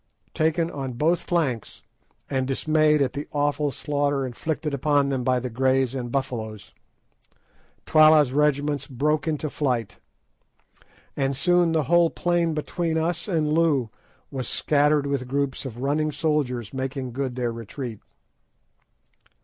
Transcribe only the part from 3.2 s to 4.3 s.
awful slaughter